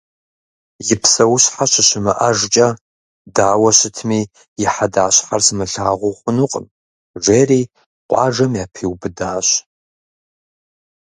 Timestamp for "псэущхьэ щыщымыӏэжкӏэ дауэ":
1.01-3.71